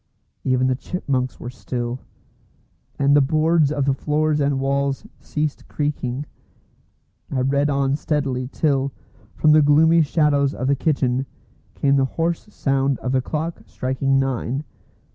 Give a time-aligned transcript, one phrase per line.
[0.43, 1.99] Even the chipmunks were still;
[2.97, 6.25] and the boards of the floors and walls ceased creaking.
[7.29, 8.91] I read on steadily till,
[9.35, 11.27] from the gloomy shadows of the kitchen,
[11.75, 14.63] came the hoarse sound of the clock striking nine.